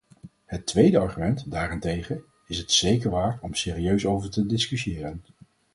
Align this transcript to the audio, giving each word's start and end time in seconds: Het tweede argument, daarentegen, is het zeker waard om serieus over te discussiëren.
Het 0.45 0.65
tweede 0.65 0.97
argument, 0.99 1.51
daarentegen, 1.51 2.23
is 2.47 2.57
het 2.57 2.71
zeker 2.71 3.09
waard 3.09 3.41
om 3.41 3.53
serieus 3.53 4.05
over 4.05 4.29
te 4.29 4.45
discussiëren. 4.45 5.23